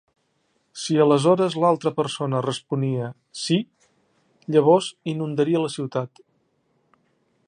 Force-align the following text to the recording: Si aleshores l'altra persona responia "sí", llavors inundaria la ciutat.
Si 0.83 0.95
aleshores 1.03 1.57
l'altra 1.63 1.91
persona 1.99 2.39
responia 2.45 3.11
"sí", 3.43 3.59
llavors 4.55 4.89
inundaria 5.15 5.65
la 5.67 5.71
ciutat. 5.79 6.27